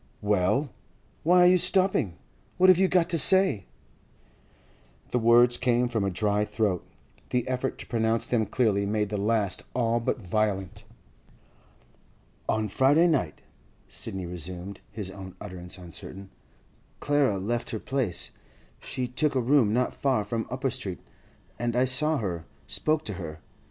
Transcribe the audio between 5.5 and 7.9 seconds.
came from a dry throat; the effort to